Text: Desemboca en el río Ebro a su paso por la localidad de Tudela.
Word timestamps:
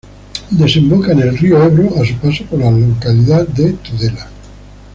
Desemboca 0.49 1.11
en 1.11 1.19
el 1.21 1.37
río 1.37 1.61
Ebro 1.63 1.91
a 2.01 2.03
su 2.03 2.15
paso 2.15 2.43
por 2.45 2.57
la 2.57 2.71
localidad 2.71 3.47
de 3.49 3.73
Tudela. 3.73 4.27